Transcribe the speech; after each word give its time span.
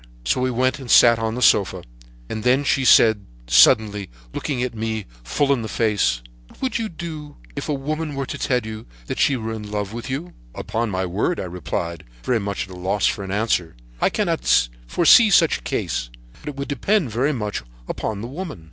"So 0.25 0.41
we 0.41 0.49
went 0.49 0.79
and 0.79 0.89
sat 0.89 1.19
on 1.19 1.35
the 1.35 1.43
sofa, 1.43 1.83
and 2.27 2.43
then 2.43 2.63
she 2.63 2.83
said 2.83 3.23
suddenly, 3.45 4.09
looking 4.33 4.67
me 4.73 5.05
full 5.23 5.53
in 5.53 5.61
the 5.61 5.67
face: 5.67 6.23
"'What 6.47 6.59
would 6.59 6.79
you 6.79 6.89
do 6.89 7.37
if 7.55 7.69
a 7.69 7.75
woman 7.75 8.15
were 8.15 8.25
to 8.25 8.37
tell 8.39 8.61
you 8.65 8.87
that 9.05 9.19
she 9.19 9.37
was 9.37 9.55
in 9.55 9.69
love 9.69 9.93
with 9.93 10.09
you?' 10.09 10.33
"'Upon 10.55 10.89
my 10.89 11.05
word,' 11.05 11.39
I 11.39 11.43
replied, 11.43 12.03
very 12.23 12.39
much 12.39 12.67
at 12.67 12.73
a 12.73 12.79
loss 12.79 13.05
for 13.05 13.23
an 13.23 13.29
answer, 13.29 13.75
'I 14.01 14.09
cannot 14.09 14.69
foresee 14.87 15.29
such 15.29 15.59
a 15.59 15.67
case; 15.69 16.09
but 16.41 16.49
it 16.49 16.55
would 16.55 16.67
depend 16.67 17.11
very 17.11 17.31
much 17.31 17.61
upon 17.87 18.21
the 18.21 18.27
woman.' 18.27 18.59